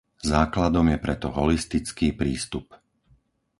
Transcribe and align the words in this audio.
Základom 0.35 0.87
je 0.93 0.97
preto 1.05 1.27
holistický 1.39 2.07
prístup. 2.21 2.65